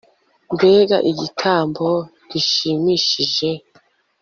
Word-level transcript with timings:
mbega 0.53 0.97
igitabo 1.11 1.85
gishimishije 2.31 3.49